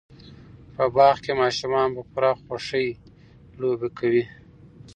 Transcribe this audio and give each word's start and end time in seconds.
په 0.75 0.83
باغ 0.95 1.15
کې 1.23 1.33
ماشومان 1.41 1.87
په 1.95 2.01
پوره 2.11 2.31
خوشحۍ 2.43 2.87
لوبې 3.61 3.89
کوي. 3.97 4.23